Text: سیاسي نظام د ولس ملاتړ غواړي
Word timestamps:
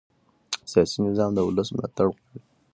سیاسي 0.71 0.97
نظام 1.07 1.29
د 1.33 1.39
ولس 1.47 1.67
ملاتړ 1.75 2.07
غواړي 2.11 2.39